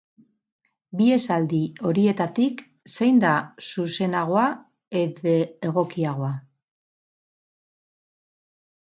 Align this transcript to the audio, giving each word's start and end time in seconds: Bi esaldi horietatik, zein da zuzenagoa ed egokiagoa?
Bi 0.99 1.07
esaldi 1.15 1.57
horietatik, 1.89 2.63
zein 2.93 3.19
da 3.23 3.33
zuzenagoa 3.65 4.45
ed 5.01 5.19
egokiagoa? 5.69 6.31